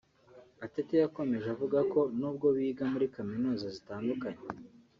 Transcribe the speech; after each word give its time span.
Atete 0.65 0.93
yakomeje 1.03 1.47
avuga 1.55 1.79
ko 1.93 1.99
n’ubwo 2.19 2.47
biga 2.55 2.83
muri 2.93 3.05
kaminuza 3.15 3.65
zitandukanye 3.75 4.43